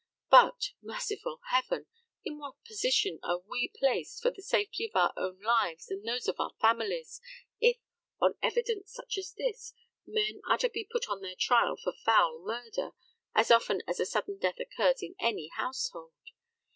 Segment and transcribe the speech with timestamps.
[0.31, 1.85] But, merciful heaven!
[2.25, 6.27] in what position are we placed for the safety of our own lives and those
[6.27, 7.21] of our families,
[7.59, 7.77] if,
[8.19, 9.75] on evidence such as this,
[10.07, 12.93] men are to be put on their trial for foul murder
[13.35, 16.15] as often as a sudden death occurs in any household!